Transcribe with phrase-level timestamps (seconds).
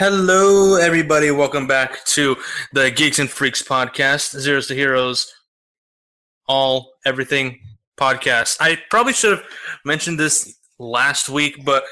[0.00, 1.30] Hello, everybody.
[1.30, 2.34] Welcome back to
[2.72, 5.30] the Geeks and Freaks podcast, Zeros to Heroes,
[6.48, 7.60] all everything
[7.98, 8.56] podcast.
[8.60, 9.46] I probably should have
[9.84, 11.84] mentioned this last week, but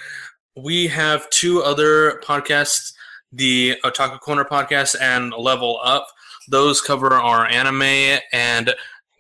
[0.57, 2.95] we have two other podcasts
[3.31, 6.07] the Otaku Corner podcast and Level Up.
[6.49, 8.75] Those cover our anime and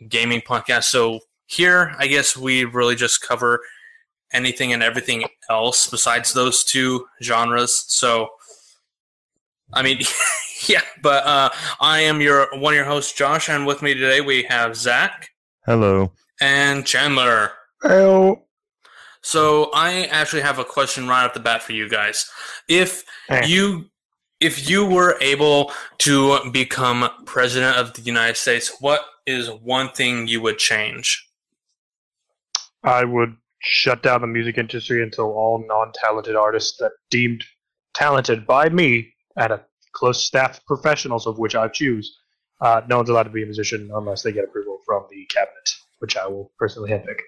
[0.08, 0.84] gaming podcast.
[0.84, 3.60] So here, I guess we really just cover
[4.32, 7.84] anything and everything else besides those two genres.
[7.88, 8.30] So,
[9.72, 9.98] I mean,
[10.68, 11.50] yeah, but uh,
[11.80, 15.30] I am your one of your hosts, Josh, and with me today we have Zach
[15.66, 16.12] Hello.
[16.40, 17.52] and Chandler.
[17.82, 18.44] Hello.
[19.20, 22.30] So I actually have a question right off the bat for you guys.
[22.68, 23.46] If Eh.
[23.46, 23.86] you
[24.40, 30.28] if you were able to become president of the United States, what is one thing
[30.28, 31.26] you would change?
[32.84, 37.44] I would shut down the music industry until all non-talented artists that deemed
[37.94, 42.18] talented by me and a close staff of professionals of which I choose,
[42.60, 45.70] uh, no one's allowed to be a musician unless they get approval from the cabinet,
[46.00, 47.20] which I will personally handpick.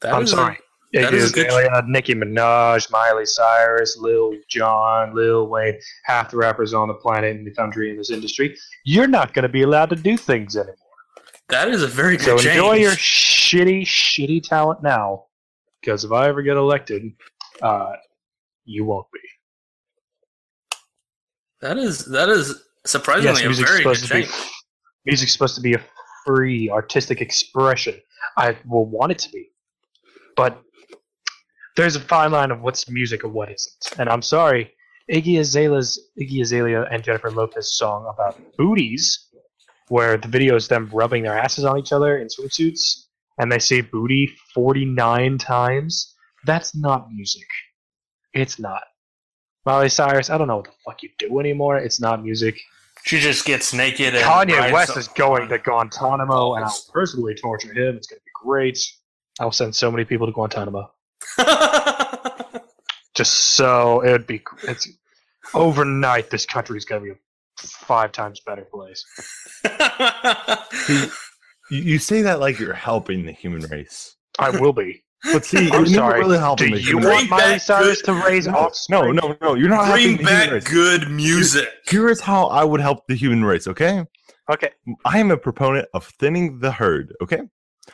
[0.00, 0.58] That I'm is a- sorry.
[0.94, 6.36] that Iggy is a good- Nicki Minaj, Miley Cyrus, Lil Jon, Lil Wayne, half the
[6.36, 8.56] rappers on the planet in the country in this industry.
[8.84, 10.76] You're not going to be allowed to do things anymore.
[11.48, 12.56] that is a very good So change.
[12.56, 15.26] enjoy your shitty, shitty talent now,
[15.80, 17.02] because if I ever get elected,
[17.60, 17.92] uh,
[18.64, 19.20] you won't be.
[21.62, 24.26] That is that is surprisingly a music's very good supposed to be
[25.06, 25.84] music's supposed to be a
[26.26, 27.94] free artistic expression.
[28.36, 29.50] I will want it to be,
[30.36, 30.60] but
[31.76, 33.98] there's a fine line of what's music and what isn't.
[33.98, 34.72] And I'm sorry,
[35.10, 39.28] Iggy Azalea's Iggy Azalea and Jennifer Lopez song about booties,
[39.88, 43.06] where the video is them rubbing their asses on each other in swimsuits,
[43.38, 46.14] and they say booty 49 times.
[46.44, 47.46] That's not music.
[48.34, 48.82] It's not.
[49.64, 51.76] Miley Cyrus, I don't know what the fuck you do anymore.
[51.78, 52.58] It's not music.
[53.04, 54.14] She just gets naked.
[54.14, 57.96] And Kanye West is going to Guantanamo, and I'll personally torture him.
[57.96, 58.78] It's going to be great.
[59.40, 60.90] I'll send so many people to Guantanamo.
[63.14, 64.42] Just so it would be.
[64.64, 64.88] It's
[65.54, 66.30] overnight.
[66.30, 69.04] This country is going to be a five times better place.
[71.70, 74.16] You, you say that like you're helping the human race.
[74.38, 75.02] I will be.
[75.24, 76.18] But see, I'm you're sorry.
[76.18, 79.14] never really helping Do the you human want Miley Cyrus good- to raise No, offspring?
[79.14, 79.54] no, no, no.
[79.54, 81.68] You're not Bring back good music.
[81.86, 84.04] Here's how I would help the human race, okay?
[84.50, 84.70] Okay.
[85.04, 87.42] I am a proponent of thinning the herd, okay?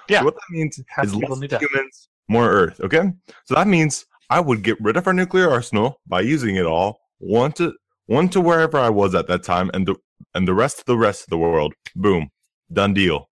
[0.09, 0.21] Yeah.
[0.21, 1.61] So what that means Half is less need that.
[1.61, 3.13] humans, more Earth, okay?
[3.45, 6.99] So that means I would get rid of our nuclear arsenal by using it all,
[7.19, 7.75] one to
[8.07, 9.97] one to wherever I was at that time, and the
[10.35, 11.75] and the rest to the rest of the world.
[11.95, 12.31] Boom,
[12.73, 13.29] done deal.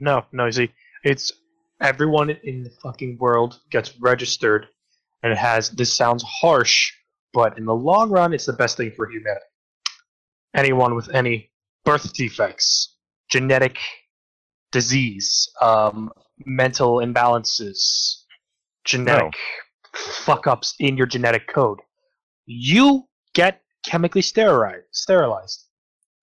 [0.00, 0.50] No, no.
[0.50, 0.70] See,
[1.02, 1.32] it's
[1.84, 4.66] everyone in the fucking world gets registered,
[5.22, 5.70] and it has.
[5.70, 6.90] This sounds harsh,
[7.32, 9.44] but in the long run, it's the best thing for humanity.
[10.54, 11.50] Anyone with any
[11.84, 12.96] birth defects,
[13.28, 13.76] genetic
[14.72, 16.10] disease, um,
[16.46, 18.22] mental imbalances,
[18.84, 19.34] genetic
[19.92, 21.78] fuck ups in your genetic code,
[22.46, 24.86] you get chemically sterilized.
[24.92, 25.64] Sterilized.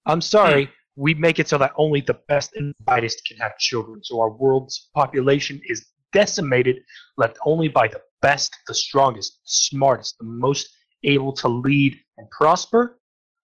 [0.06, 4.04] I'm sorry, we make it so that only the best and brightest can have children.
[4.04, 6.78] So our world's population is decimated,
[7.18, 10.70] left only by the best, the strongest, smartest, the most
[11.04, 13.00] able to lead and prosper.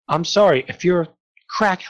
[0.08, 1.08] I'm sorry, if you're a
[1.48, 1.82] crack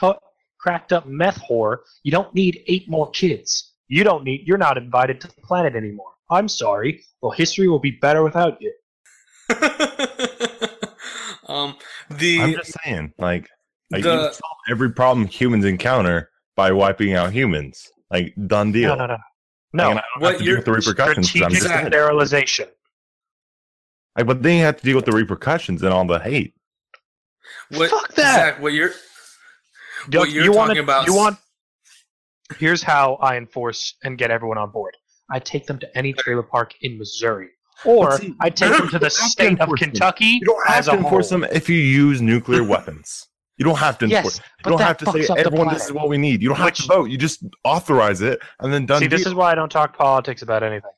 [0.59, 3.73] cracked up meth whore, you don't need eight more kids.
[3.87, 4.47] You don't need.
[4.47, 6.11] You're not invited to the planet anymore.
[6.31, 7.03] I'm sorry.
[7.21, 8.73] Well, history will be better without you.
[11.47, 11.75] um,
[12.09, 13.47] the I'm just saying, like,
[13.91, 17.89] like The- you solve every problem humans encounter by wiping out humans.
[18.09, 18.95] Like, done deal.
[18.95, 19.17] No, no, no,
[19.73, 19.91] no.
[19.91, 21.31] and What to you're- with the repercussions.
[21.31, 22.69] 'cause I'm Strategic just sterilization.
[24.17, 26.53] Like, but then you have to deal with the repercussions and all the hate.
[27.69, 28.35] what, Fuck that.
[28.55, 28.91] Zach, what you're
[30.11, 31.37] You- What you're you talking wanna- about- You want?
[32.59, 34.95] Here's how I enforce and get everyone on board.
[35.31, 37.49] I take them to any trailer park in Missouri,
[37.83, 39.69] or see, I take them to the you don't have to state of.
[39.77, 41.39] Kentucky You don't have as to a enforce whole.
[41.39, 43.27] them if you use nuclear weapons.
[43.57, 44.37] You don't have to enforce.
[44.37, 45.73] Yes, you don't have to say fucks up the everyone.
[45.73, 46.41] This is what we need.
[46.41, 47.05] You don't have to vote.
[47.09, 48.99] You just authorize it and then done.
[48.99, 50.91] See, this is why I don't talk politics about anything.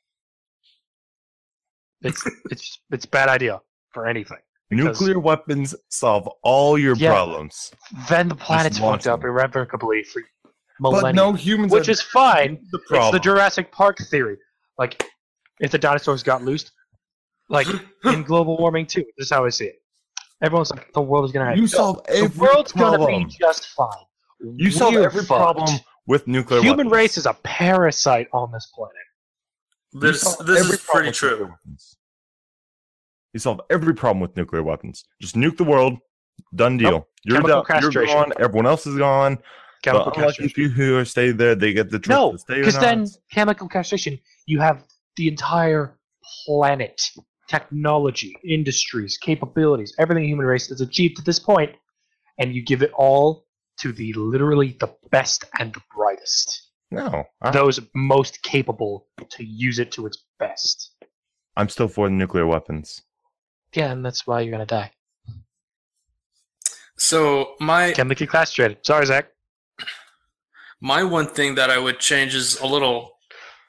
[2.02, 3.62] It's it's it's a bad idea
[3.94, 4.38] for anything.
[4.70, 7.12] because- nuclear weapons solve all your Yeah.
[7.12, 7.72] problems.
[8.10, 9.30] Then the planet's launch fucked up them.
[9.30, 10.22] irrevocably for
[10.80, 11.02] millennia.
[11.04, 11.72] But no humans.
[11.72, 12.60] which is fine.
[12.72, 13.12] the It's problem.
[13.14, 14.38] the Jurassic Park theory.
[14.78, 15.04] Like,
[15.60, 16.72] if the dinosaurs got loosed,
[17.50, 17.68] like
[18.06, 19.04] in global warming too.
[19.18, 19.76] This is how I see it.
[20.42, 21.56] Everyone's like, the world is gonna.
[21.56, 23.02] you no, solve the world's problem.
[23.12, 23.90] gonna be just fine.
[24.56, 25.40] you solve We're every fucked.
[25.40, 26.72] problem with nuclear weapons.
[26.72, 26.92] Human weapons.
[27.02, 28.94] race is a parasite on this planet.
[29.94, 31.46] This solve this every is problem pretty with nuclear true.
[31.50, 31.98] weapons.
[33.34, 35.06] You solve every problem with nuclear weapons.
[35.22, 35.98] Just nuke the world.
[36.56, 36.92] Done deal.
[36.92, 37.08] Nope.
[37.24, 38.16] You're, Chemical done, you're castration.
[38.16, 38.32] gone.
[38.40, 39.40] Everyone else is gone.
[39.84, 40.54] Chemical But unlucky castration.
[40.54, 42.82] few who are staying there, they get the choice No, to stay or because not.
[42.82, 44.84] then chemical castration, you have
[45.18, 45.98] the entire
[46.46, 47.02] planet,
[47.48, 51.76] technology, industries, capabilities, everything the human race has achieved to this point,
[52.40, 53.46] and you give it all
[53.80, 59.80] to the literally the best and the brightest, no, I, those most capable to use
[59.80, 60.92] it to its best.
[61.56, 63.02] I'm still for the nuclear weapons.
[63.74, 64.92] Yeah, and that's why you're gonna die.
[66.98, 68.86] So my Chemically castrated.
[68.86, 69.28] Sorry, Zach.
[70.82, 73.18] my one thing that I would change is a little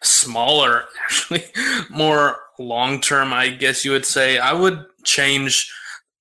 [0.02, 1.44] smaller, actually,
[1.90, 3.32] more long term.
[3.32, 5.72] I guess you would say I would change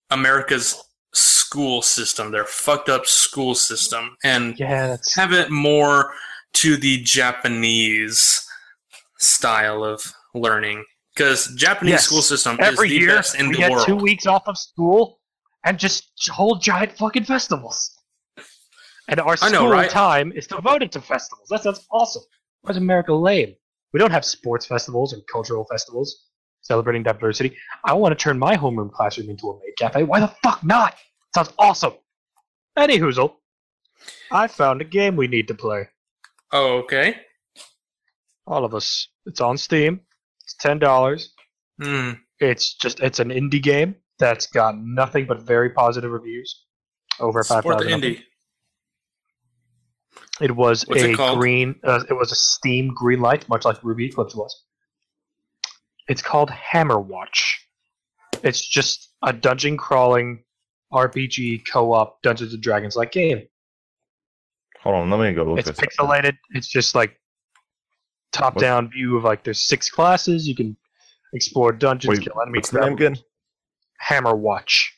[0.09, 0.81] America's
[1.13, 6.13] school system, their fucked up school system, and Yeah, have it more
[6.53, 8.45] to the Japanese
[9.19, 10.83] style of learning.
[11.15, 12.05] Because Japanese Yes.
[12.05, 13.87] school system every is the year best in we the get world.
[13.87, 15.19] two weeks off of school
[15.65, 17.91] and just hold giant fucking festivals.
[19.07, 19.89] And our school know, right?
[19.89, 21.47] time is devoted to festivals.
[21.49, 22.23] That sounds awesome.
[22.61, 23.55] Why is America lame?
[23.93, 26.26] We don't have sports festivals or cultural festivals
[26.67, 27.57] celebrating diversity.
[27.85, 30.03] I want to turn my homeroom classroom into a maid cafe.
[30.03, 30.95] Why the fuck not?
[31.33, 31.93] Sounds awesome.
[32.77, 33.35] Any hoozle.
[34.31, 35.87] I found a game we need to play.
[36.51, 37.17] Oh, okay.
[38.45, 39.07] All of us.
[39.25, 40.01] It's on Steam.
[40.43, 41.33] It's ten dollars.
[41.81, 42.11] Hmm.
[42.39, 46.65] It's just it's an indie game that's got nothing but very positive reviews.
[47.19, 48.21] Over five Support indie.
[50.39, 51.75] It was What's a it green.
[51.83, 54.63] Uh, it was a Steam green light, much like RWBY Eclipse was.
[56.07, 57.55] It's called Hammerwatch.
[58.43, 60.43] It's just a dungeon crawling
[60.93, 63.47] RPG co-op Dungeons and Dragons like game.
[64.81, 65.85] Hold on, let me go look it's this up.
[65.85, 66.37] pixelated.
[66.51, 67.19] It's just like
[68.31, 70.47] top-down view of like there's six classes.
[70.47, 70.77] You can
[71.33, 72.59] explore dungeons, Wait, kill enemies.
[72.59, 73.17] what's the name again?
[74.07, 74.89] Hammerwatch.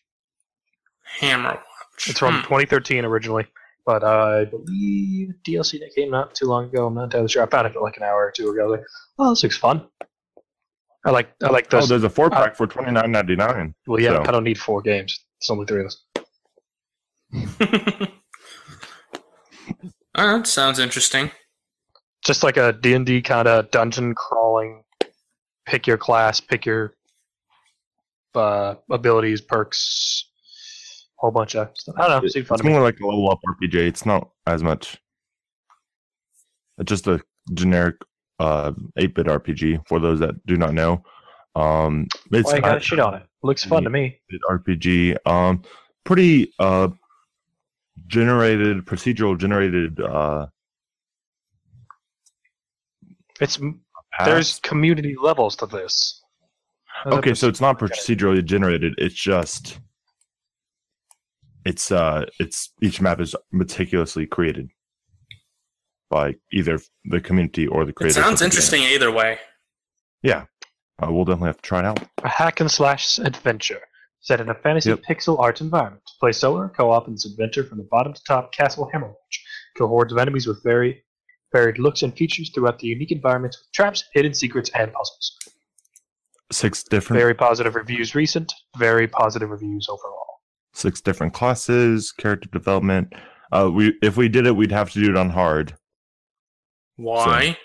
[1.22, 2.08] Hammer Watch.
[2.08, 2.42] It's from Hmm.
[2.44, 3.46] 2013 originally,
[3.86, 6.86] but I believe DLC that came out too long ago.
[6.88, 7.42] I'm not entirely sure.
[7.44, 8.62] I found it like an hour or two ago.
[8.62, 9.88] I was like, oh, this looks fun.
[11.06, 11.84] I like I like those.
[11.86, 13.74] Oh, there's a four pack for twenty nine ninety nine.
[13.88, 15.18] well, yeah, so- I don't need four games.
[15.40, 16.04] It's only three of us.
[20.16, 21.32] oh, that sounds interesting.
[22.26, 24.84] Just like a D and D kind of dungeon crawling.
[25.66, 26.94] Pick your class, pick your
[28.36, 30.30] uh, abilities, perks,
[31.16, 31.96] whole bunch of stuff.
[31.98, 32.26] I don't know.
[32.28, 32.74] It seemed fun It's to me.
[32.74, 33.76] more like a level up RPG.
[33.76, 34.98] It's not as much.
[36.80, 37.22] It's just a
[37.54, 37.96] generic
[38.40, 41.04] uh, 8-bit RPG for those that do not know.
[41.56, 43.24] Um, it's Why you got I- shit on it?
[43.42, 44.20] Looks fun to me.
[44.50, 45.16] RPG.
[45.26, 45.62] Um,
[46.04, 46.90] pretty uh,
[48.08, 50.00] generated, procedural generated.
[50.02, 50.48] Uh,
[53.40, 53.58] It's
[54.26, 56.22] there's community levels to this.
[57.06, 58.96] That okay, so it's not procedurally generated.
[58.98, 59.80] It's just
[61.66, 64.70] it's uh it's each map is meticulously created
[66.10, 68.22] by either the community or the It creator.
[68.22, 69.40] sounds interesting either way.
[70.24, 70.46] Yeah,
[71.02, 72.04] uh, we'll definitely have to try it out.
[72.24, 73.82] A hack and slash adventure
[74.22, 75.02] set in a fantasy Yep.
[75.10, 76.04] pixel art environment.
[76.20, 79.16] Play solo or co-op in this adventure from the bottom to top Castle Hammerwatch.
[79.78, 81.04] Kill hordes of enemies with very
[81.54, 85.38] varied looks and features throughout the unique environments with traps, hidden secrets, and puzzles.
[86.52, 88.54] Six different Very positive reviews recent.
[88.78, 90.42] Very positive reviews overall.
[90.74, 93.14] six different classes, character development.
[93.52, 95.76] Uh, we if we did it, we'd have to do it on hard.
[97.00, 97.58] Why?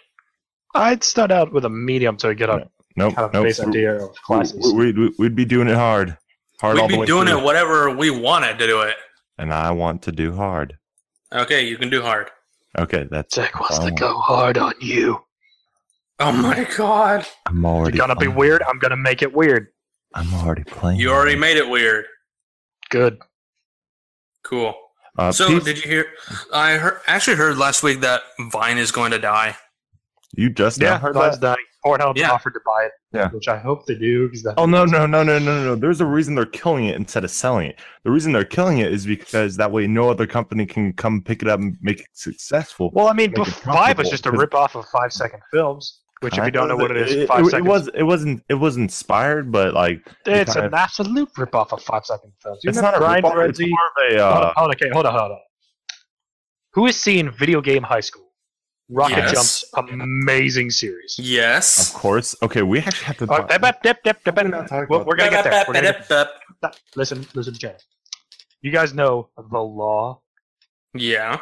[0.76, 3.44] I'd start out with a medium to get a Nope, kind of nope.
[3.44, 4.72] base idea of classes.
[4.72, 6.16] We, we, we'd be doing it hard,
[6.60, 7.38] hard all We'd the be way doing through.
[7.38, 8.94] it whatever we wanted to do it.
[9.38, 10.78] and I want to do hard.
[11.32, 12.30] Okay, you can do hard.
[12.78, 15.20] Okay, that's Zach wants to go hard on you.
[16.20, 17.26] Oh my god.
[17.46, 17.96] I'm already.
[17.98, 18.62] You're gonna be weird.
[18.62, 19.66] I'm gonna make it weird.
[20.14, 21.00] I'm already playing.
[21.00, 22.04] You already made it weird.
[22.90, 23.18] Good.
[24.44, 24.74] Cool.
[25.16, 26.06] Uh, So, Pete, did you hear?
[26.52, 29.56] I heard, actually heard last week that Vine is going to die.
[30.37, 31.54] you just Yeah, heard Vine's that?
[31.56, 31.66] dying.
[31.85, 32.30] Pornhub Yeah.
[32.33, 32.92] offered to buy it.
[33.12, 33.28] Yeah.
[33.28, 34.28] Which I hope they do.
[34.56, 35.75] Oh no no no no no no!
[35.76, 37.78] There's a reason they're killing it instead of selling it.
[38.04, 41.42] The reason they're killing it is because that way no other company can come pick
[41.42, 42.90] it up and make it successful.
[42.94, 46.00] Well, I mean, Make it was just a rip off of five second films.
[46.24, 47.68] Which, if you don't know what it is, five it, it seconds.
[47.68, 51.82] was it wasn't it was inspired, but like it's an of- absolute rip off of
[51.82, 52.60] five second films.
[52.64, 54.70] You it's not a Grind rip-off, it's more of a Hold uh, on, hold on,
[54.70, 55.38] okay, hold on, hold on.
[56.72, 58.32] Who has seen Video Game High School?
[58.90, 59.32] Rocket Yes.
[59.32, 61.16] Jump's amazing series.
[61.18, 61.88] Yes.
[61.88, 62.34] of course.
[62.42, 63.26] Okay, we actually have to.
[63.30, 65.64] Oh, dip, dip, dip, dip, dip, We're We're, gonna get there.
[65.66, 66.28] We're gonna get there.
[66.96, 67.74] Listen, listen, Jen.
[68.60, 70.20] You guys know the law.
[70.94, 71.40] Yeah.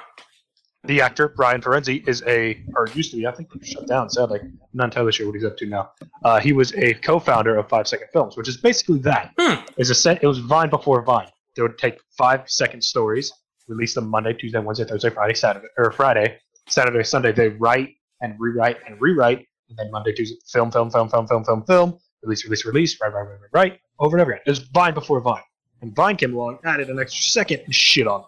[0.84, 4.10] The actor Brian Firenzi is a, or used to be, I think shut down.
[4.10, 5.92] Sadly, I'm not entirely sure what he's up to now.
[6.24, 9.32] Uh, he was a co-founder of Five Second Films, which is basically that.
[9.38, 9.60] Hmm.
[9.76, 10.22] Is a set.
[10.24, 11.28] It was Vine before Vine.
[11.54, 13.32] They would take five second stories,
[13.68, 17.30] release them Monday, Tuesday, Wednesday, Thursday, Friday, Saturday, or Friday, Saturday, Sunday.
[17.30, 21.44] They write and rewrite and rewrite, and then Monday, Tuesday, film, film, film, film, film,
[21.44, 24.42] film, film, release, release, release, write, write, write, write, write, over and over again.
[24.46, 25.42] It was Vine before Vine,
[25.80, 28.22] and Vine came along, added an extra second, and shit on.
[28.22, 28.26] it.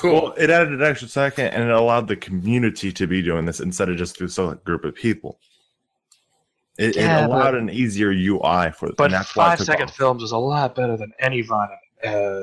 [0.00, 0.14] Cool.
[0.14, 3.60] Well, it added an extra second, and it allowed the community to be doing this
[3.60, 5.38] instead of just through a select group of people.
[6.78, 8.88] It, Yeah, it allowed but- an easier UI for.
[8.96, 9.96] But and that's why it five took second off.
[9.96, 11.68] films is a lot better than any Vine.
[12.02, 12.40] Uh,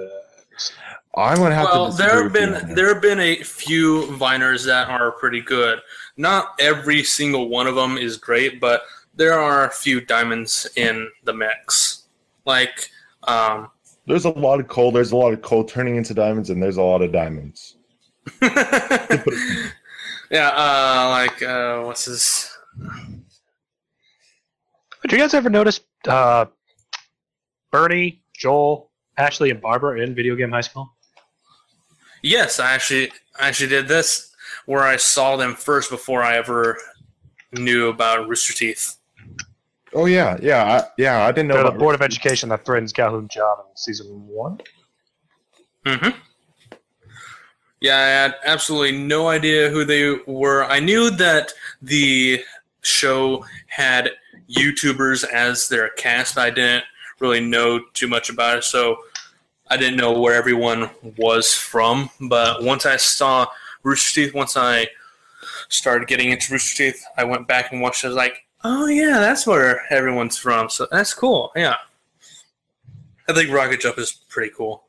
[1.16, 1.98] I'm gonna have well, to.
[1.98, 2.76] there have been you on that.
[2.76, 5.80] there have been a few Viners that are pretty good.
[6.16, 8.84] Not every single one of them is great, but
[9.16, 12.04] there are a few diamonds in the mix.
[12.46, 12.92] Like,
[13.24, 13.72] um,
[14.08, 14.92] There's a lot of coal.
[14.92, 17.76] There's a lot of coal turning into diamonds, and there's a lot of diamonds.
[18.42, 19.22] yeah,
[20.32, 22.58] uh, like uh, what's this?
[25.02, 26.46] Did you guys ever notice uh,
[27.70, 30.90] Burnie, Joel, Ashley, and Barbara in Video Game High School?
[32.24, 34.34] Yes, I actually I actually did this
[34.66, 36.78] where I saw them first before I ever
[37.52, 38.96] knew about Rooster Teeth.
[39.94, 41.26] Oh yeah, yeah, I, yeah.
[41.26, 44.60] I didn't know They're the Board of Education that threatens Calhoun's job in season one.
[45.86, 46.10] hmm
[47.80, 50.66] Yeah, I had absolutely no idea who they were.
[50.66, 52.44] I knew that the
[52.82, 54.12] show had
[54.50, 56.38] YouTubers as their cast.
[56.38, 56.84] I didn't
[57.20, 58.98] really know too much about it, so
[59.70, 62.10] I didn't know where everyone was from.
[62.22, 63.48] But once I saw
[63.84, 64.88] Rooster Teeth, once I
[65.70, 68.08] started getting into Rooster Teeth, I went back and watched it.
[68.08, 70.70] I was like, oh, yeah, that's where everyone's from.
[70.70, 71.52] So that's cool.
[71.56, 71.76] Yeah.
[73.30, 74.84] I think Rocket Jump is pretty cool.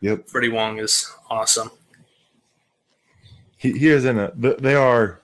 [0.00, 0.28] Yep.
[0.28, 1.70] Freddie Wong is awesome.
[3.58, 4.40] he, he is in it.
[4.40, 5.20] th- They are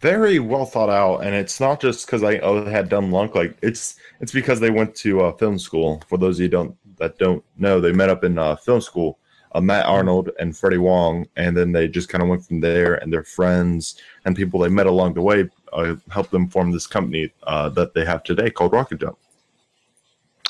[0.00, 3.34] very well thought out, and it's not just because I oh had dumb luck.
[3.34, 6.02] Like it's it's because they went to uh, film school.
[6.08, 9.18] For those of you don't that don't know, they met up in uh, film school.
[9.52, 12.94] Uh, Matt Arnold and Freddie Wong, and then they just kind of went from there.
[12.96, 16.86] And their friends and people they met along the way uh, helped them form this
[16.86, 19.18] company uh, that they have today called Rocket Jump.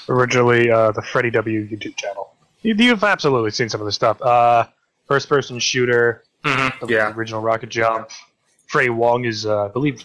[0.08, 2.34] Originally, uh, the Freddie W YouTube channel.
[2.62, 4.20] You, you've absolutely seen some of this stuff.
[4.22, 4.64] Uh,
[5.06, 6.88] first person shooter, Mm-hmm.
[6.88, 7.12] Yeah.
[7.14, 8.10] original Rocket Jump.
[8.68, 10.04] Freddie Wong is, uh, I believe,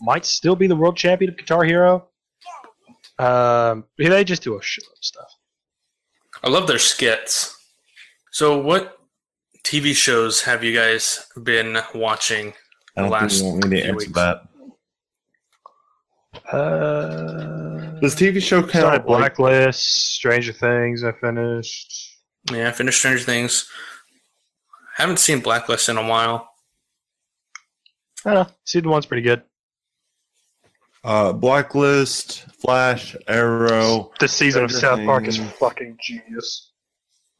[0.00, 2.06] might still be the world champion of Guitar Hero.
[3.18, 5.34] Um, they just do a shitload of stuff.
[6.44, 7.56] I love their skits.
[8.30, 8.98] So, what
[9.64, 12.52] TV shows have you guys been watching?
[12.96, 14.12] I don't Last think you want me to answer weeks.
[14.12, 14.42] that.
[16.52, 21.04] Uh, This TV show kind started of like Blacklist, Stranger Things.
[21.04, 22.18] I finished.
[22.52, 23.68] Yeah, I finished Stranger Things.
[24.96, 26.48] Haven't seen Blacklist in a while.
[28.24, 28.54] I don't know.
[28.64, 29.42] Season one's pretty good.
[31.04, 34.10] uh, Blacklist, Flash, Arrow.
[34.20, 36.72] This season of South Park is fucking genius.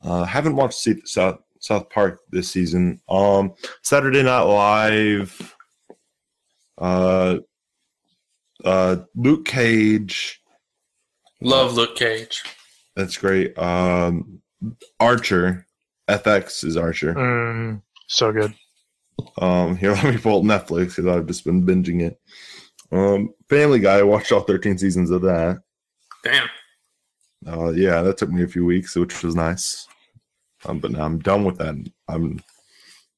[0.02, 3.00] Uh, haven't watched Se- South South Park this season.
[3.08, 3.52] Um,
[3.82, 5.54] Saturday Night Live.
[6.78, 7.38] Uh,
[8.64, 10.40] uh, Luke Cage.
[11.40, 12.42] Love Luke Cage.
[12.96, 13.56] That's great.
[13.58, 14.40] Um,
[14.98, 15.66] Archer.
[16.08, 17.14] FX is Archer.
[17.14, 18.52] Mm, so good.
[19.38, 22.20] Um, here, let me pull up Netflix because I've just been binging it.
[22.92, 23.98] Um, Family Guy.
[23.98, 25.60] I watched all 13 seasons of that.
[26.24, 26.48] Damn.
[27.46, 29.86] Uh, yeah, that took me a few weeks, which was nice.
[30.66, 31.74] Um, but now I'm done with that.
[32.08, 32.40] I'm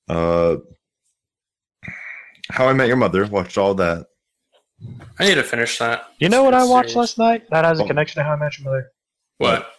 [0.09, 0.57] uh,
[2.51, 3.27] How I Met Your Mother.
[3.27, 4.07] Watched all that.
[5.19, 6.07] I need to finish that.
[6.19, 6.97] You know what I watched Series.
[6.97, 7.45] last night?
[7.51, 7.87] That has a Oh.
[7.87, 8.93] connection to How I Met Your Mother.
[9.39, 9.73] What?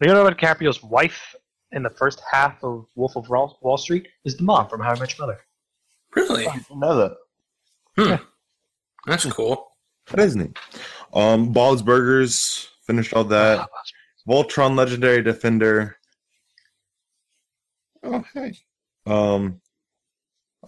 [0.00, 1.34] Leonardo DiCaprio's wife
[1.72, 4.90] in the first half of Wolf of Wall Wall Street is the mom from How
[4.92, 5.40] I Met Your Mother.
[6.14, 6.46] Really?
[6.74, 7.14] know
[7.96, 8.20] that.
[9.06, 9.72] That's cool.
[10.10, 10.56] That is neat.
[11.12, 12.68] Um, Bob's Burgers.
[12.86, 13.68] Finished all that.
[14.28, 15.96] Voltron Legendary Defender.
[18.02, 18.54] Oh hey.
[19.06, 19.60] Um.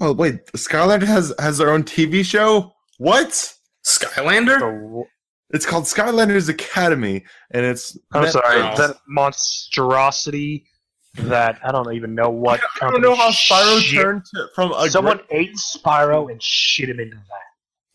[0.01, 2.75] Oh wait, Skylander has has their own TV show.
[2.99, 3.55] What?
[3.85, 4.59] Skylander?
[4.59, 5.05] The-
[5.51, 7.97] It's called Skylanders Academy, and it's.
[8.13, 8.75] I'm Net- sorry, Wow.
[8.75, 10.67] that monstrosity
[11.15, 12.61] that I don't even know what.
[12.83, 16.43] I don't know how Spyro shit- turned to, from a Someone great- ate Spyro and
[16.43, 17.23] shit him into that.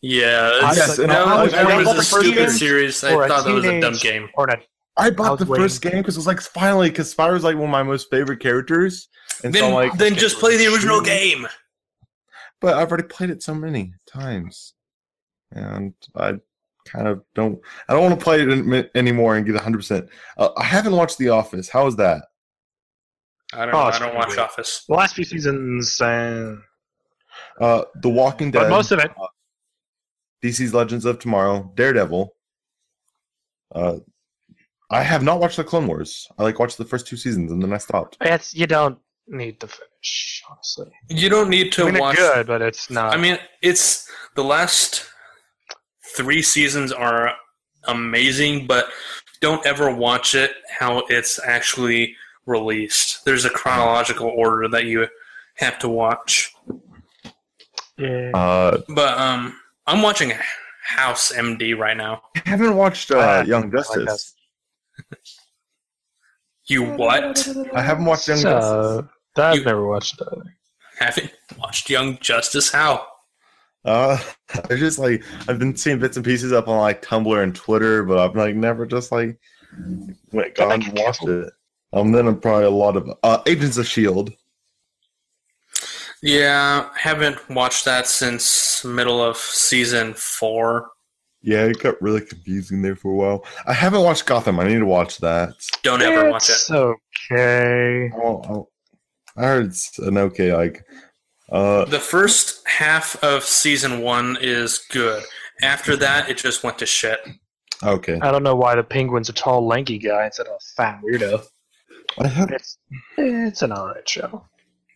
[0.00, 3.04] Yeah, I- it's- and that I was, was- I was was a stupid series.
[3.04, 4.28] I for a thought that was a dumb game.
[4.34, 4.62] Or an
[4.96, 7.54] I I bought was the first game because it was like finally because Spyro's like
[7.56, 9.08] one of my most favorite characters,
[9.44, 11.04] and so Then, I'm like, then just play the original Shoot.
[11.06, 11.48] game.
[12.60, 14.72] but I've already played it so many times,
[15.54, 16.34] and I
[16.86, 17.58] kind of don't.
[17.88, 19.76] I don't want to play it an- anymore and get 100.
[19.78, 21.68] percent uh, I haven't watched The Office.
[21.68, 22.24] How is that?
[23.54, 24.38] I don't Oh, I don't pretty watch good.
[24.38, 24.84] Office.
[24.88, 26.56] The last few seasons, uh,
[27.60, 29.10] Uh, The Walking Dead, but most of it.
[30.42, 32.34] DC's Legends of Tomorrow, Daredevil.
[33.74, 33.98] Uh,
[34.90, 36.28] I have not watched the Clone Wars.
[36.38, 38.16] I like watched the first two seasons and then I stopped.
[38.20, 40.90] It's you don't need to finish, honestly.
[41.08, 42.18] You don't need to I mean, watch.
[42.18, 43.14] it's good, but it's not.
[43.14, 45.06] I mean, it's the last
[46.16, 47.32] three seasons are
[47.84, 48.86] amazing, but
[49.40, 52.14] don't ever watch it how it's actually
[52.46, 53.24] released.
[53.24, 55.08] There's a chronological order that you
[55.56, 56.54] have to watch.
[57.96, 58.30] yeah.
[58.34, 60.32] Uh, But um, I'm watching
[60.84, 62.22] House MD right now.
[62.36, 64.34] I haven't watched uh, Ah, Young like Justice.
[66.66, 67.48] You what?
[67.74, 69.08] I haven't watched Young Justice.
[69.36, 70.28] I've You- never watched it.
[70.32, 70.56] either.
[70.98, 72.70] Haven't watched Young Justice?
[72.70, 73.06] How?
[73.84, 74.18] Uh,
[74.70, 78.02] I just like I've been seeing bits and pieces up on like Tumblr and Twitter,
[78.04, 79.38] but I've like never just like
[80.32, 81.44] went Gotta gone and watched careful.
[81.44, 81.52] it.
[81.92, 84.32] Um, then I'm probably a lot of uh, Agents of Shield.
[86.22, 90.90] Yeah, haven't watched that since middle of season four.
[91.42, 93.44] Yeah, it got really confusing there for a while.
[93.66, 94.60] I haven't watched Gotham.
[94.60, 95.54] I need to watch that.
[95.82, 96.70] Don't ever watch it.
[96.70, 98.12] Okay.
[98.14, 98.70] I'll, I'll,
[99.36, 100.84] I heard it's an okay like.
[101.52, 105.22] Uh, The first half of season one is good.
[105.62, 107.20] After that, it just went to shit.
[107.84, 108.18] okay.
[108.20, 111.44] I don't know why the penguin's a tall, lanky guy instead of a fat weirdo.
[112.18, 112.78] I have, It's
[113.16, 114.44] it's an alright show.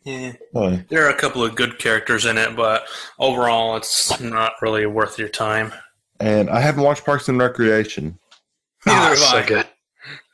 [0.05, 0.33] Yeah.
[0.55, 2.87] uh, There are a couple of good characters in it, but
[3.19, 5.73] overall, it's not really worth your time.
[6.21, 8.19] and I haven't watched Parks and Recreation,
[8.87, 9.43] Neither have it's so I.
[9.47, 9.67] good.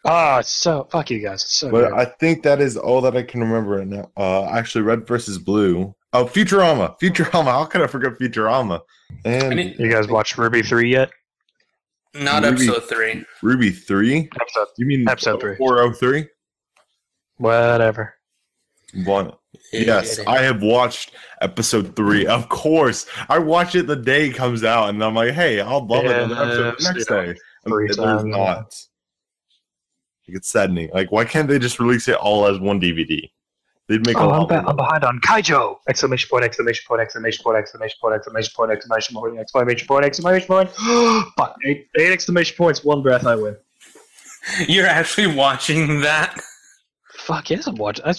[0.04, 1.42] Ah, it's so fuck you guys.
[1.42, 1.92] It's so but good.
[1.98, 4.10] I think that is all that I can remember right now.
[4.16, 5.94] Uh, actually, Red versus Blue.
[6.12, 6.98] Oh, Futurama.
[7.00, 7.44] Futurama.
[7.46, 8.80] How could I forget Futurama?
[9.24, 11.10] And I need- you guys watched RWBY three yet?
[12.14, 13.24] Not RWBY- episode three.
[13.42, 14.30] RWBY three.
[14.40, 15.56] Episode You mean Episode three.
[15.56, 16.28] Four oh three.
[17.38, 18.14] whatever.
[19.04, 19.32] One.
[19.72, 22.26] Yes, I have watched episode three.
[22.26, 25.86] Of course, I watch it the day it comes out, and I'm like, "Hey, I'll
[25.86, 27.22] love it the episode the next yeah.
[27.32, 28.24] day." Three And there's times.
[28.24, 28.56] not.
[30.28, 30.90] Like, It's saddening.
[30.92, 33.30] Like, why can't they just release it all as one DVD?
[33.88, 34.40] They'd make a Oh, lot.
[34.42, 34.70] I'm, ba- more.
[34.70, 35.76] I'm behind on Keijo!
[35.88, 36.44] Exclamation point!
[36.44, 37.00] Exclamation point!
[37.02, 37.58] Exclamation point!
[37.58, 38.14] Exclamation point!
[38.14, 38.70] Exclamation point!
[38.72, 39.38] Exclamation point!
[39.40, 40.04] Exclamation point!
[40.06, 40.70] Exclamation point!
[41.36, 41.56] Fuck!
[41.64, 42.84] Eight, eight exclamation points.
[42.84, 43.26] One breath.
[43.26, 43.56] I win.
[44.68, 46.40] You're actually watching that?
[47.14, 48.04] Fuck yes, I'm watching.
[48.04, 48.14] I,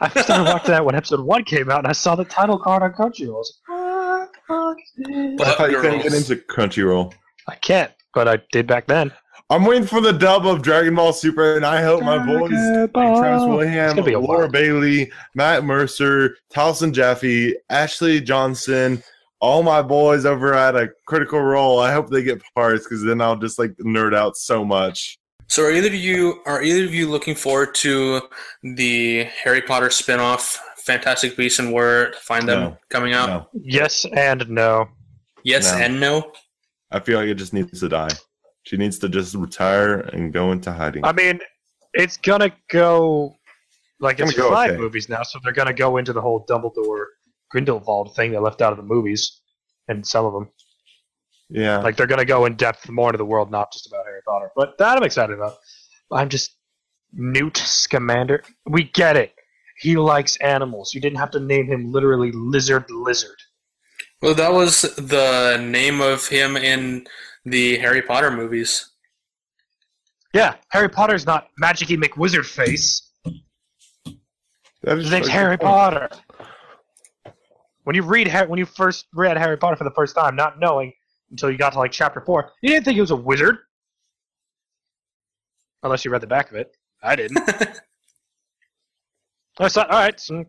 [0.00, 2.82] I started watching that when episode one came out, and I saw the title card
[2.82, 3.28] on Crunchyroll.
[3.28, 6.30] I was like, "Fuck, fuck this." But- I thought you couldn't get girls.
[6.30, 7.12] into Crunchyroll.
[7.48, 9.12] I can't, but I did back then.
[9.50, 12.80] I'm waiting for the dub of Dragon Ball Super, and I hope my boys Dragon
[12.82, 13.18] like Ball.
[13.18, 14.48] Travis It's Willingham, gonna be a Laura while.
[14.50, 19.02] Bailey, Matt Mercer, Taliesin Jaffe, Ashley Johnson,
[19.40, 21.80] all my boys over at a Critical Role.
[21.80, 25.18] I hope they get parts because then I'll just like nerd out so much.
[25.48, 28.22] So are either of you are either of you looking forward to
[28.62, 32.78] the Harry Potter spin-off Fantastic Beasts and Where to find them No.
[32.88, 33.28] coming out?
[33.28, 34.88] No, Yes and no.
[35.44, 35.78] Yes No.
[35.78, 36.32] and no.
[36.90, 38.08] I feel like it just needs to die.
[38.64, 41.04] She needs to just retire and go into hiding.
[41.04, 41.40] I mean,
[41.94, 43.36] it's gonna go
[44.00, 44.80] like it's Gonna go five okay.
[44.80, 47.04] movies now, so they're gonna go into the whole Dumbledore
[47.50, 49.40] Grindelwald thing they left out of the movies,
[49.88, 50.48] and some of them
[51.48, 54.22] yeah, like they're gonna go in depth more into the world, not just about Harry
[54.26, 54.50] Potter.
[54.56, 55.56] But that I'm excited about.
[56.10, 56.56] I'm just
[57.12, 58.42] Newt Scamander.
[58.66, 59.34] We get it.
[59.78, 60.94] He likes animals.
[60.94, 63.36] You didn't have to name him literally Lizard Lizard.
[64.22, 67.06] Well, that was the name of him in
[67.44, 68.90] the Harry Potter movies.
[70.34, 73.10] Yeah, Harry Potter's not Magicy McWizard Face.
[74.82, 75.70] that His name's Harry point.
[75.70, 76.08] Potter.
[77.84, 80.58] When you read Har- when you first read Harry Potter for the first time, not
[80.60, 80.92] knowing
[81.30, 83.58] until you got to like chapter four, you didn't think he was a wizard,
[85.82, 86.76] unless you read the back of it.
[87.02, 87.38] I didn't.
[89.58, 90.44] I thought, all right, so,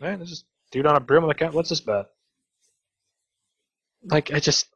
[0.00, 1.52] man, this is dude on a broom with a cat.
[1.52, 2.06] What's this about?
[4.04, 4.68] Like, I just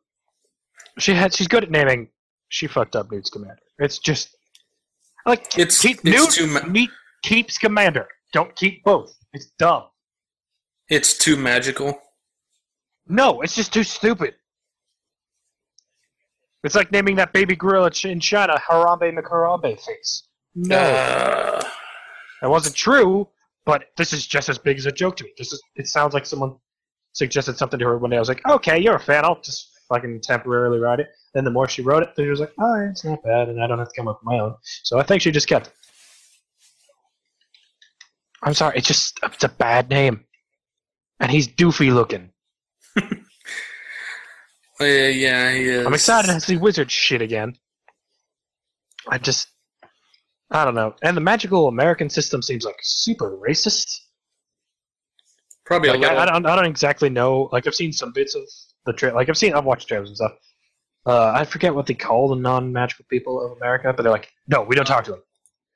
[0.98, 2.08] she had she's good at naming.
[2.48, 3.58] She fucked up Newt Scamander.
[3.78, 4.36] It's just
[5.26, 6.90] like It's keep it's Newt ma- Neat,
[7.22, 8.08] keep Scamander.
[8.32, 9.14] Don't keep both.
[9.32, 9.84] It's dumb.
[10.88, 12.00] it's too magical.
[13.06, 14.34] No, it's just too stupid.
[16.64, 20.24] It's like naming that baby gorilla in China Harambe McHarambe face.
[20.54, 21.62] No, Uh,
[22.42, 23.28] that wasn't true.
[23.64, 25.32] But this is just as big as a joke to me.
[25.38, 25.62] This is.
[25.76, 26.56] It sounds like someone
[27.12, 28.16] suggested something to her one day.
[28.16, 29.24] I was like, okay, you're a fan.
[29.24, 31.08] I'll just fucking temporarily write it.
[31.34, 33.66] Then the more she wrote it, she was like, oh, it's not bad, and I
[33.66, 34.54] don't have to come up with my own.
[34.82, 35.72] So I think she just kept it.
[38.42, 38.78] I'm sorry.
[38.78, 40.24] It's just it's a bad name,
[41.20, 42.30] and he's doofy looking.
[43.00, 43.04] uh,
[44.80, 45.86] yeah, he is.
[45.86, 47.54] I'm excited to see wizard shit again.
[49.08, 49.48] I just
[50.50, 50.94] I don't know.
[51.02, 53.86] And the magical American system seems like super racist.
[55.66, 56.12] Probably Like, a.
[56.12, 57.50] I, I don't, I don't exactly know.
[57.52, 58.42] Like, I've seen some bits of
[58.88, 60.32] the tra- Like, I've seen, I've watched trailers and stuff.
[61.06, 64.62] Uh, I forget what they call the non-magical people of America, but they're like, no,
[64.62, 65.22] we don't talk to them.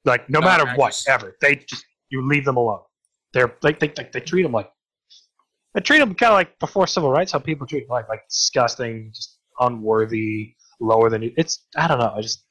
[0.05, 1.09] Like, no matter what, Non-magis.
[1.09, 1.37] ever.
[1.41, 2.81] They just you leave them alone.
[3.33, 4.71] They're like they, they, they treat them like
[5.75, 9.11] they treat them kind of like before civil rights, how people treat like like disgusting,
[9.15, 11.33] just unworthy, lower than you.
[11.39, 12.13] It's I don't know.
[12.15, 12.45] I just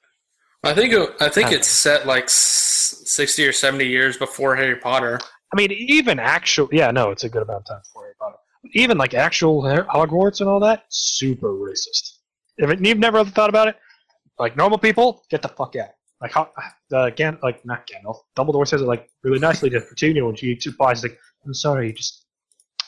[0.63, 4.77] I think it, I think I- it's set like sixty or seventy years before Harry
[4.77, 5.19] Potter.
[5.53, 7.90] I mean, even actual, yeah, no, it's a good amount of time for Harry Potter.
[8.73, 12.19] Even like actual Hogwarts and all that, super racist.
[12.57, 13.75] If it, you've never thought about it,
[14.37, 15.89] like normal people, get the fuck out.
[16.21, 16.51] Like how,
[16.93, 17.09] uh,
[17.41, 21.17] like not Gandalf, Dumbledore says it like really nicely to Petunia when she replies like,
[21.45, 22.27] "I'm sorry, you just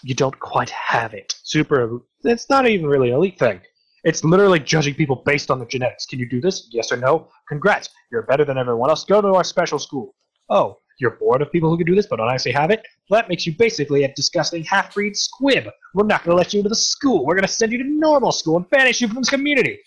[0.03, 1.99] you don't quite have it." Super.
[2.23, 3.59] It's not even really an elite thing.
[4.03, 6.05] It's literally judging people based on their genetics.
[6.05, 6.67] Can you do this?
[6.71, 7.29] Yes or no?
[7.47, 9.05] Congrats, you're better than everyone else.
[9.05, 10.13] Go to our special school.
[10.49, 12.85] Oh, you're bored of people who can do this but don't actually have it?
[13.09, 15.67] Well, that makes you basically a disgusting half-breed squib.
[15.93, 17.25] We're not going to let you into the school.
[17.25, 19.79] We're going to send you to normal school and banish you from this community.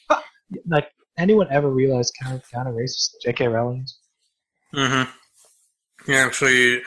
[0.67, 3.49] Like, anyone ever realize kind of kind of racist J.K.
[3.49, 3.99] Rowling is?
[4.75, 6.11] Mm-hmm.
[6.11, 6.83] You actually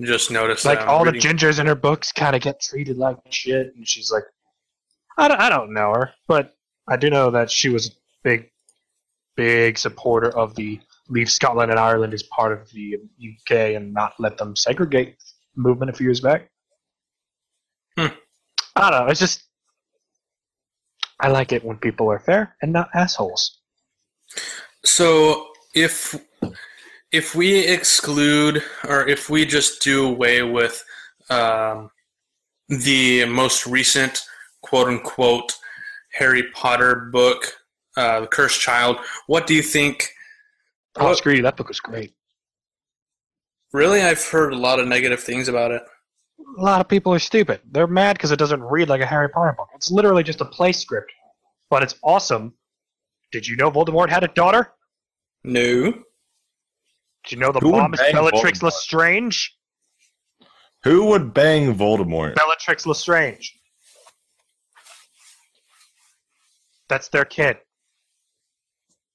[0.00, 3.18] just noticed Like all I'm the gingers in her books kind of get treated like
[3.30, 4.24] shit, and she's like,
[5.18, 6.54] I don't, I don't know her, but
[6.88, 7.90] I do know that she was a
[8.22, 8.50] big,
[9.36, 14.14] big supporter of the leave Scotland and Ireland as part of the UK and not
[14.18, 15.16] let them segregate
[15.54, 16.50] movement a few years back.
[17.96, 18.06] Hmm.
[18.76, 19.06] I don't know.
[19.10, 19.44] It's just
[21.20, 23.58] I like it when people are fair and not assholes.
[24.84, 26.14] So if
[27.12, 30.84] if we exclude or if we just do away with
[31.30, 31.90] um,
[32.68, 34.24] the most recent
[34.62, 35.52] quote unquote
[36.14, 37.52] Harry Potter book,
[37.96, 40.08] uh, The Cursed Child, what do you think?
[40.96, 41.40] Oh, screw!
[41.40, 42.14] That book was great.
[43.72, 45.82] Really, I've heard a lot of negative things about it.
[46.58, 47.60] A lot of people are stupid.
[47.70, 49.68] They're mad because it doesn't read like a Harry Potter book.
[49.74, 51.10] It's literally just a play script,
[51.70, 52.54] but it's awesome.
[53.30, 54.72] Did you know Voldemort had a daughter?
[55.42, 55.92] No.
[57.24, 58.62] Did you know the Who mom is bang Bellatrix Voldemort?
[58.64, 59.56] Lestrange?
[60.84, 62.34] Who would bang Voldemort?
[62.34, 63.58] Bellatrix Lestrange.
[66.88, 67.56] That's their kid.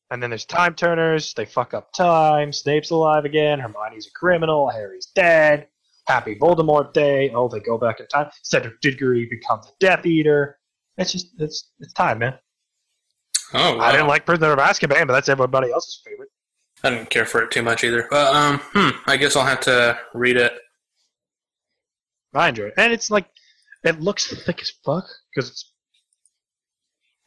[0.10, 1.34] And then there's time turners.
[1.34, 2.54] They fuck up time.
[2.54, 3.60] Snape's alive again.
[3.60, 4.70] Hermione's a criminal.
[4.70, 5.68] Harry's dead.
[6.08, 7.30] Happy Voldemort Day.
[7.32, 8.30] Oh, they go back in time.
[8.42, 10.58] Cedric Diggory becomes a Death Eater.
[10.98, 12.36] It's just it's it's time, man.
[13.54, 13.84] Oh, wow.
[13.84, 16.30] I didn't like Prisoner of Azkaban, but that's everybody else's favorite.
[16.84, 18.08] I didn't care for it too much either.
[18.10, 20.54] But um, hmm, I guess I'll have to read it.
[22.34, 23.26] I enjoy it, and it's like
[23.84, 25.74] it looks thick as fuck because it's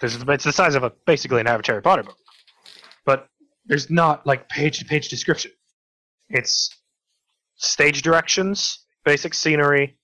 [0.02, 2.16] it's the size of a basically an average Harry Potter book,
[3.04, 3.28] but
[3.66, 5.52] there's not like page to page description.
[6.28, 6.70] It's
[7.56, 9.98] stage directions, basic scenery,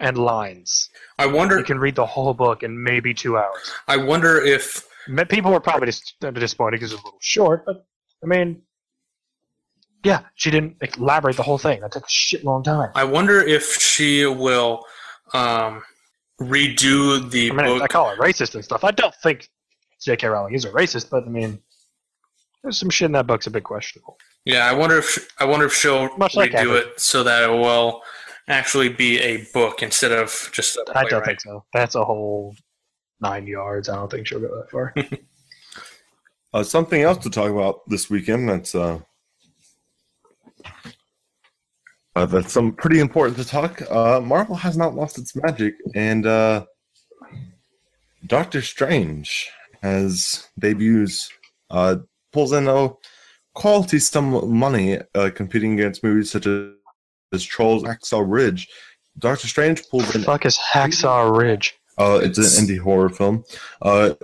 [0.00, 0.90] and lines.
[1.18, 1.58] I wonder.
[1.58, 3.70] You can read the whole book in maybe two hours.
[3.86, 4.88] I wonder if
[5.30, 7.86] People were probably dis- disappointed because it's a little short, but
[8.22, 8.62] I mean,
[10.04, 11.80] yeah, she didn't elaborate the whole thing.
[11.80, 12.90] That took a shit long time.
[12.94, 14.84] I wonder if she will
[15.32, 15.82] um,
[16.40, 17.82] redo the I mean, book.
[17.82, 18.84] I call her racist and stuff.
[18.84, 19.48] I don't think
[20.02, 20.26] J.K.
[20.26, 21.58] Rowling is a racist, but I mean,
[22.62, 24.16] there's some shit in that book's a bit questionable.
[24.44, 26.86] yeah, I wonder if I wonder if she'll Much like redo average.
[26.86, 28.02] it so that it will
[28.48, 31.26] actually be a book instead of just I don't playwright.
[31.26, 31.64] think so.
[31.74, 32.54] That's a whole
[33.20, 33.88] nine yards.
[33.88, 34.94] I don't think she'll go that far.
[36.54, 38.48] Uh, something else to talk about this weekend.
[38.48, 39.00] That's uh,
[42.16, 43.82] uh, that's some pretty important to talk.
[43.90, 46.64] Uh, Marvel has not lost its magic, and uh,
[48.26, 49.48] Doctor Strange
[49.82, 51.30] has debuts,
[51.70, 51.96] uh,
[52.38, 52.90] pulls in a
[53.54, 56.68] quality sum of money, uh, competing against movies such as,
[57.32, 58.68] as Trolls, Hacksaw Ridge.
[59.18, 61.74] Doctor Strange pulls in fuck is Hacksaw Ridge?
[61.98, 63.42] uh, it's an indie horror film.
[63.82, 64.14] Uh,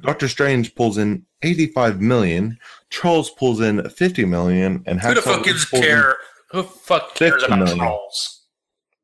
[0.00, 2.58] Doctor Strange pulls in 85 million.
[2.90, 6.16] Trolls pulls in 50 million, and Who the fuck Ridge gives pulls care?
[6.50, 7.78] Who the fuck cares 50 about million.
[7.78, 8.46] trolls?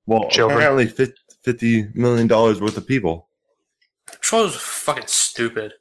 [0.07, 0.59] well, Children.
[0.59, 3.29] apparently 50, 50 million dollars worth of people.
[4.21, 5.73] Trolls are fucking stupid.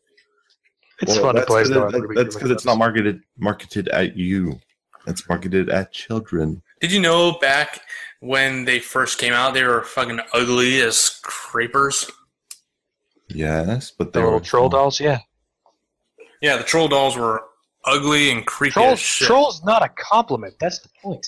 [1.02, 1.64] It's Well, fun to that's play.
[1.64, 4.60] 'cause it- that's because it's not marketed marketed at you.
[5.08, 6.62] It's marketed at children.
[6.82, 7.82] Did you know back
[8.22, 12.10] when they first came out, they were fucking ugly as creepers?
[13.28, 15.00] Yes, but the they little were troll dolls.
[15.00, 15.20] Yeah,
[16.42, 17.44] Yeah, the troll dolls were
[17.86, 19.00] ugly and creepy as trolls.
[19.00, 19.28] shit.
[19.28, 20.56] Trolls not a compliment.
[20.60, 21.28] That's the point.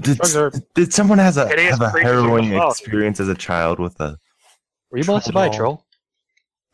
[0.00, 0.52] Did, are.
[0.74, 4.18] did someone has a Hideous have a creatures harrowing experience as a child with a
[4.90, 5.86] Were you molested by a Troll troll?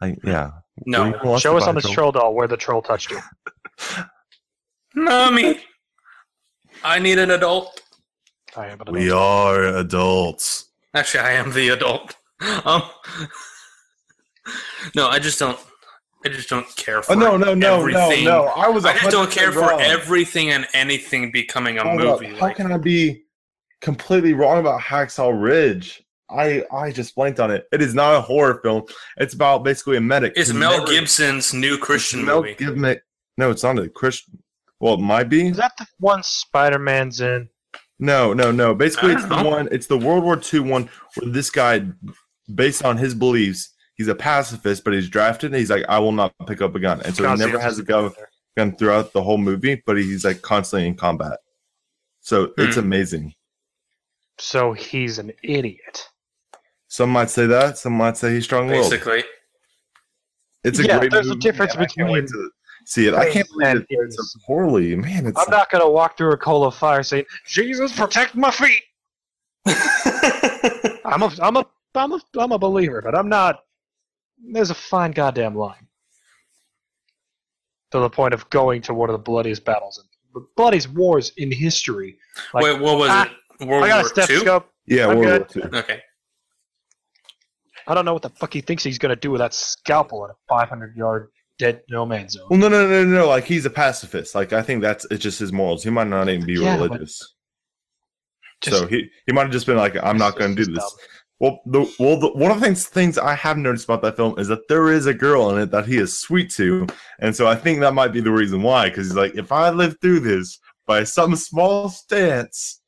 [0.01, 0.51] like yeah?
[0.87, 1.03] No.
[1.03, 1.95] Were you molested Show us on this troll?
[1.95, 3.21] troll doll where the troll touched you.
[4.95, 5.61] Mommy.
[6.83, 7.81] I need an adult.
[8.57, 10.67] I am an We are adults.
[10.95, 12.17] Actually, I am the adult.
[12.65, 12.83] Um,
[14.95, 15.59] no, I just don't.
[16.25, 18.25] I just don't care for Oh no, no, no, everything.
[18.25, 18.47] no, no!
[18.47, 18.85] I was.
[18.85, 19.81] I just don't care 100% for wrong.
[19.81, 22.35] everything and anything becoming a Hold up, movie.
[22.35, 23.25] How Like, can I be
[23.81, 26.03] completely wrong about Hacksaw Ridge?
[26.31, 27.67] I I just blanked on it.
[27.73, 28.85] It is not a horror film.
[29.17, 30.33] It's about basically a medic.
[30.37, 32.55] it's Mel never- Gibson's new Christian Mel movie.
[32.55, 33.01] Gibson.
[33.37, 34.43] No, it's not a Christian.
[34.81, 35.49] Well, it might be.
[35.49, 37.49] Is that the one Spider Man's in?
[37.99, 38.75] No, no, no.
[38.75, 39.69] Basically, it's don't the one.
[39.71, 41.83] It's the World War II one where this guy,
[42.55, 45.51] based on his beliefs, he's a pacifist, but he's drafted.
[45.53, 47.79] and He's like, I will not pick up a gun, and so he never has
[47.79, 48.11] a gun,
[48.57, 49.83] gun throughout the whole movie.
[49.85, 51.39] But he's like constantly in combat.
[52.21, 52.81] So it's Hmm.
[52.81, 53.35] amazing.
[54.39, 56.09] So he's an idiot.
[56.91, 57.79] Some might say that.
[57.79, 58.91] Some might say he's strong-willed.
[58.91, 59.23] Basically,
[60.65, 61.13] It's a Yeah, great.
[61.13, 62.51] there's a movie, difference and I can't wait between to
[62.85, 63.15] see it.
[63.15, 65.27] I can't believe and it did so poorly, man.
[65.27, 68.83] It's I'm not gonna walk through a coal of fire saying, "Jesus, protect my feet."
[71.05, 73.61] I'm a, I'm a, I'm a, I'm a believer, but I'm not.
[74.53, 75.87] There's a fine goddamn line
[77.93, 81.33] to the point of going to one of the bloodiest battles, and the bloodiest wars
[81.37, 82.19] in history.
[82.53, 83.65] Like, wait, what was ah, it?
[83.67, 84.23] World I got a War Two?
[84.23, 84.69] stethoscope.
[84.87, 85.07] yeah.
[85.07, 85.63] I'm World good.
[85.63, 85.79] War II.
[85.81, 86.03] Okay.
[87.87, 90.31] I don't know what the fuck he thinks he's gonna do with that scalpel in
[90.31, 92.47] a 500 yard dead no man's zone.
[92.51, 93.29] Well, no, no, no, no, no.
[93.29, 94.35] Like he's a pacifist.
[94.35, 95.85] Like I think that's it's just his morals.
[95.85, 97.35] He might not even be Yeah, religious.
[98.63, 100.97] Just- so he he might have just been like, I'm not going to do this.
[101.39, 104.39] Well, the well, the, one of the things things I have noticed about that film
[104.39, 106.87] is that there is a girl in it that he is sweet to,
[107.21, 108.91] and so I think that might be the reason why.
[108.91, 112.83] Because he's like, if I live through this by some small stance,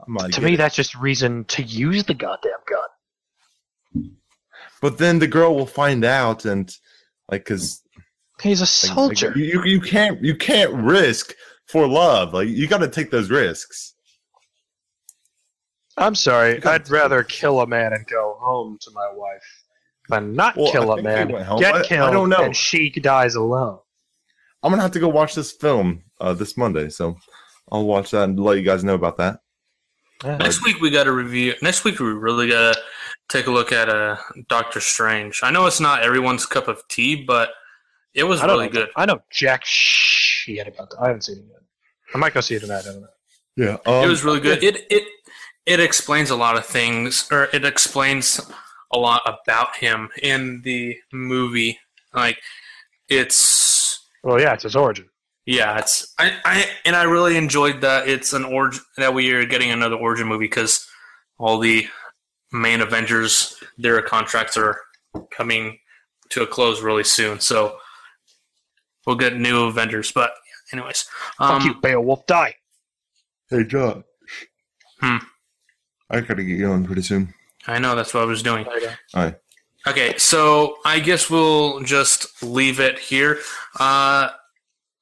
[0.00, 0.32] I might.
[0.32, 0.56] To me, it.
[0.56, 2.88] that's just reason to use the goddamn gun.
[4.80, 6.70] But then the girl will find out, and
[7.30, 7.82] like, because
[8.40, 9.28] He's a Like, soldier.
[9.28, 11.34] like, you you can't you can't risk
[11.66, 12.32] for love.
[12.34, 13.94] Like you got to take those risks.
[15.96, 16.62] I'm sorry.
[16.64, 19.64] I'd rather kill a man and go home to my wife
[20.08, 21.58] than not Well, kill a man, went home.
[21.60, 22.44] get I- I don't know.
[22.44, 23.78] and she dies alone.
[24.62, 27.16] I'm gonna have to go watch this film uh, this Monday, so
[27.70, 29.40] I'll watch that and let you guys know about that.
[30.24, 30.36] Yeah.
[30.36, 31.54] Next week we got to review.
[31.62, 32.80] Next week we really got to
[33.28, 34.16] take a look at uh,
[34.48, 35.40] Doctor Strange.
[35.42, 37.50] I know it's not everyone's cup of tea, but
[38.14, 38.72] it was I really know.
[38.72, 38.88] good.
[38.96, 40.98] I know jack shit about that.
[41.00, 41.60] I haven't seen it yet.
[42.14, 42.80] I might go see it tonight.
[42.80, 43.08] I don't know.
[43.56, 44.62] Yeah, um, it was really good.
[44.62, 45.02] It it
[45.66, 48.40] it explains a lot of things, or it explains
[48.92, 51.78] a lot about him in the movie.
[52.14, 52.38] Like
[53.08, 55.08] it's Well, yeah, it's his origin.
[55.46, 59.44] yeah, it's I, I and I really enjoyed that it's an origin that we are
[59.44, 60.86] getting another origin movie because
[61.38, 61.86] all the
[62.52, 64.80] main Avengers their contracts are
[65.30, 65.78] coming
[66.30, 67.40] to a close really soon.
[67.40, 67.76] So
[69.06, 70.12] we'll get new Avengers.
[70.12, 70.30] But
[70.72, 71.06] anyways,
[71.38, 72.26] um, Fuck you, Beowulf.
[72.26, 72.54] Die.
[73.50, 74.02] Hey, Josh.
[75.00, 75.16] Hmm.
[76.10, 77.32] I gotta get going pretty soon.
[77.66, 78.66] I know that's what I was doing.
[79.14, 79.34] Hi.
[79.86, 83.38] Okay, so I guess we'll just leave it here.
[83.78, 84.30] Uh,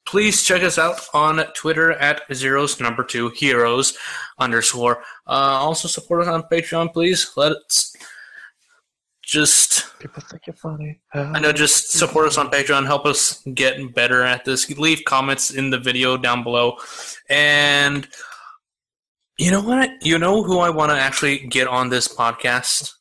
[0.07, 3.97] please check us out on Twitter at zeros number two heroes
[4.39, 5.03] underscore.
[5.27, 7.33] Uh, also support us on Patreon, please.
[7.37, 7.95] Let's
[9.23, 11.01] just People think you're funny.
[11.13, 14.71] I know just support us on Patreon, help us get better at this.
[14.79, 16.77] Leave comments in the video down below.
[17.29, 18.07] And
[19.39, 19.91] you know what?
[20.03, 22.93] You know who I want to actually get on this podcast?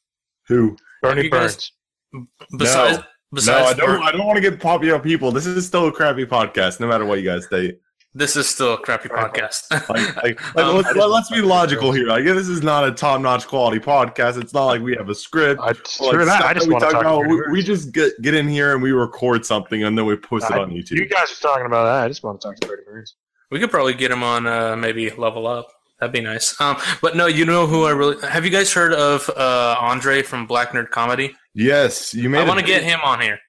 [0.48, 0.76] Who?
[1.02, 1.72] Burnie you guys-
[2.12, 2.28] Burns.
[2.58, 3.88] Besides no, besides I don't.
[3.88, 5.32] Bert- I don't want to get popular people.
[5.32, 7.78] This is still a crappy podcast, no matter what you guys say.
[8.18, 9.70] This is still a crappy podcast.
[9.90, 12.08] Like, like, Um, let's, let, us be logical here.
[12.08, 14.42] Like, this is not a top-notch quality podcast.
[14.42, 15.60] It's not like we have a script.
[15.60, 16.42] I, Like, screw that.
[16.42, 17.26] I just we want to talk about.
[17.26, 20.16] about We, we just get get in here and we record something and then we
[20.16, 20.92] post it on YouTube.
[20.92, 22.06] You guys are talking about that.
[22.06, 23.16] I just want to talk to Burnie Burns.
[23.52, 25.68] we could probably get him on uh, maybe level up.
[26.00, 26.60] That'd be nice.
[26.60, 28.44] Um, but no, you know who I really have.
[28.44, 31.36] You guys heard of uh, Andre from Black Nerd Comedy?
[31.54, 32.40] yes, you made.
[32.40, 33.40] I a want to get him on here.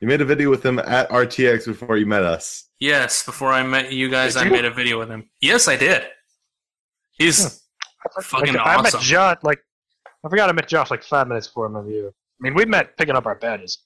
[0.00, 2.68] You made a video with him at RTX before you met us.
[2.80, 4.52] Yes, before I met you guys, Did I you?
[4.52, 5.28] made a video with him.
[5.40, 6.04] Yes, I did.
[7.18, 7.62] He's
[8.22, 9.00] fucking Like, I met awesome.
[9.00, 9.58] Josh like
[10.24, 12.08] I forgot I met Josh like five minutes before my you.
[12.08, 13.78] I mean, we met picking up our badges.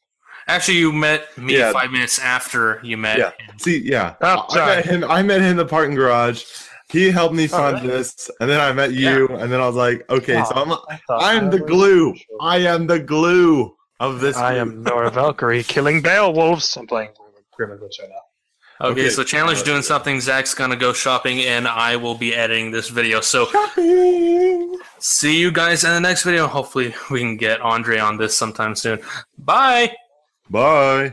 [0.49, 1.73] actually you met me Yeah.
[1.73, 3.31] five minutes after you met Yeah.
[3.39, 3.59] him.
[3.59, 5.05] See, yeah, Oh, I met him.
[5.05, 6.45] I met him in the parking garage.
[6.91, 7.89] He helped me find really?
[7.89, 10.97] this, and then I met you, and then I was like, okay, so I'm I
[11.07, 12.15] thought I'm the was- glue.
[12.41, 14.37] I am the glue of this.
[14.37, 14.61] I group.
[14.77, 16.77] am Nora Valkyrie killing Beowulfs.
[16.77, 17.11] I'm playing
[17.55, 18.89] Grim and Glitch right now.
[18.89, 19.11] Okay, Okay.
[19.11, 20.21] so Chandler's doing something.
[20.21, 23.21] Zach's gonna go shopping, and I will be editing this video.
[23.21, 24.79] So Shopping.
[24.99, 26.47] see you guys in the next video.
[26.47, 28.99] Hopefully, we can get Andre on this sometime soon.
[29.39, 29.93] Bye.
[30.49, 31.09] Bye.